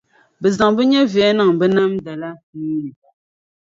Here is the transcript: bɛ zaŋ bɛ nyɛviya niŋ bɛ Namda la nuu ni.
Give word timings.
bɛ 0.41 0.47
zaŋ 0.57 0.69
bɛ 0.77 0.83
nyɛviya 0.91 1.29
niŋ 1.37 1.49
bɛ 1.59 1.65
Namda 1.75 2.13
la 2.21 2.29
nuu 2.57 2.75
ni. 2.81 2.89